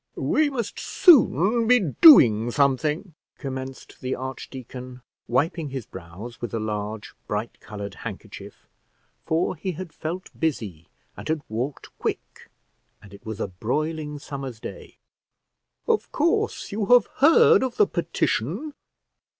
[0.15, 7.13] "We must soon be doing something," commenced the archdeacon, wiping his brows with a large,
[7.27, 8.67] bright coloured handkerchief,
[9.23, 12.49] for he had felt busy, and had walked quick,
[12.99, 14.97] and it was a broiling summer's day.
[15.87, 18.73] "Of course you have heard of the petition?"